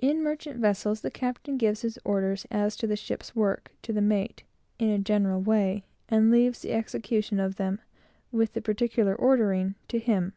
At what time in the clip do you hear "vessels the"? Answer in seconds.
0.60-1.10